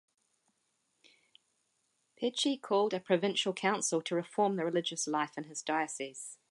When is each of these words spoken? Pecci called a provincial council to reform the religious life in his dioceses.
Pecci 2.19 2.57
called 2.59 2.91
a 2.95 2.99
provincial 2.99 3.53
council 3.53 4.01
to 4.01 4.15
reform 4.15 4.55
the 4.55 4.65
religious 4.65 5.05
life 5.07 5.37
in 5.37 5.43
his 5.43 5.61
dioceses. 5.61 6.39